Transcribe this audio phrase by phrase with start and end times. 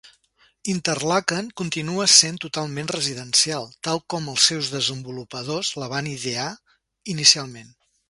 [0.71, 6.53] Interlaken continua sent totalment residencial, tal com els seus desenvolupadors la van idear
[7.17, 7.75] inicialment.